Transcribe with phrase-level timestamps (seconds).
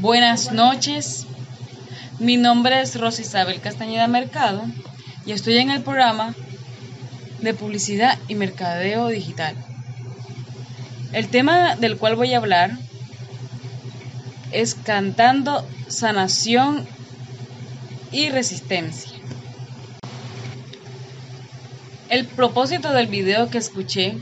[0.00, 1.26] Buenas noches,
[2.18, 4.62] mi nombre es Rosisabel Castañeda Mercado
[5.24, 6.34] y estoy en el programa
[7.40, 9.56] de publicidad y mercadeo digital.
[11.12, 12.72] El tema del cual voy a hablar
[14.52, 16.86] es cantando sanación
[18.12, 19.12] y resistencia.
[22.10, 24.18] El propósito del video que escuché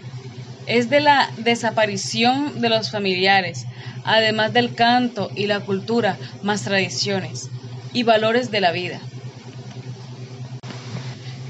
[0.66, 3.66] es de la desaparición de los familiares,
[4.04, 7.50] además del canto y la cultura, más tradiciones
[7.92, 9.00] y valores de la vida.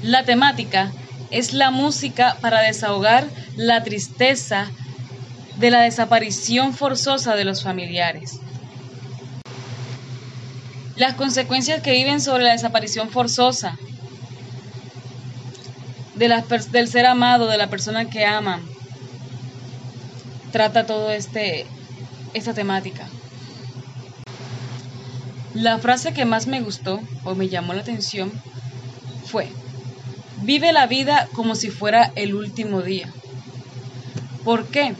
[0.01, 0.91] La temática
[1.31, 4.67] es la música para desahogar la tristeza
[5.57, 8.39] de la desaparición forzosa de los familiares.
[10.95, 13.77] Las consecuencias que viven sobre la desaparición forzosa
[16.15, 18.61] de del ser amado, de la persona que aman,
[20.55, 21.65] trata todo este
[22.33, 23.05] esta temática.
[25.53, 28.31] La frase que más me gustó o me llamó la atención
[29.25, 29.49] fue,
[30.43, 33.09] vive la vida como si fuera el último día.
[34.45, 34.95] ¿Por qué?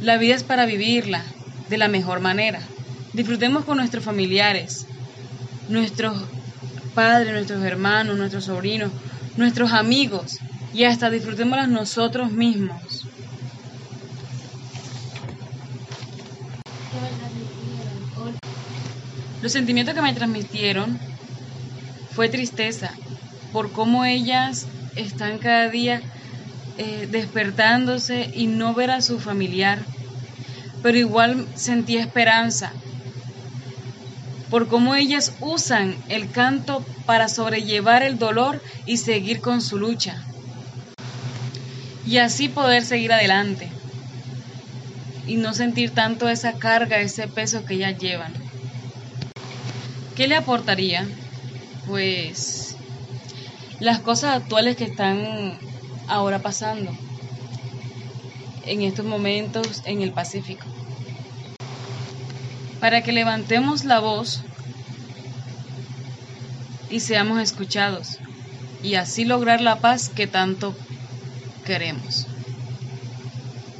[0.00, 1.22] La vida es para vivirla
[1.68, 2.58] de la mejor manera.
[3.12, 4.88] Disfrutemos con nuestros familiares,
[5.68, 6.20] nuestros
[6.96, 8.90] padres, nuestros hermanos, nuestros sobrinos,
[9.36, 10.40] nuestros amigos
[10.74, 13.06] y hasta disfrutémoslas nosotros mismos.
[19.42, 20.98] Los sentimientos que me transmitieron
[22.14, 22.92] fue tristeza
[23.52, 26.00] por cómo ellas están cada día
[26.78, 29.80] eh, despertándose y no ver a su familiar,
[30.82, 32.72] pero igual sentí esperanza
[34.48, 40.22] por cómo ellas usan el canto para sobrellevar el dolor y seguir con su lucha.
[42.06, 43.70] Y así poder seguir adelante
[45.26, 48.32] y no sentir tanto esa carga, ese peso que ellas llevan.
[50.16, 51.06] ¿Qué le aportaría?
[51.86, 52.76] Pues
[53.80, 55.58] las cosas actuales que están
[56.06, 56.96] ahora pasando
[58.64, 60.66] en estos momentos en el Pacífico.
[62.80, 64.42] Para que levantemos la voz
[66.90, 68.18] y seamos escuchados
[68.82, 70.76] y así lograr la paz que tanto
[71.64, 72.26] queremos.